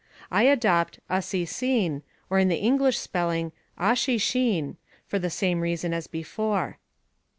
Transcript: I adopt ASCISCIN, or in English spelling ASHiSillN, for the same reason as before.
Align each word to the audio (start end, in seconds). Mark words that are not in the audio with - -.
I 0.31 0.45
adopt 0.45 0.99
ASCISCIN, 1.11 2.01
or 2.31 2.39
in 2.39 2.51
English 2.51 2.97
spelling 2.97 3.51
ASHiSillN, 3.79 4.77
for 5.05 5.19
the 5.19 5.29
same 5.29 5.61
reason 5.61 5.93
as 5.93 6.07
before. 6.07 6.79